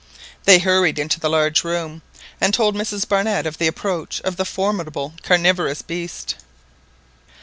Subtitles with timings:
[0.45, 2.01] They hurried into the large room,
[2.41, 6.37] and told Mrs Barnett of the approach of the formidable carnivorous beast.